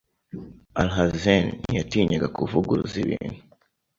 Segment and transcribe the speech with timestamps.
[0.81, 3.39] Alhazen ntiyatinyaga kuvuguruza ibintu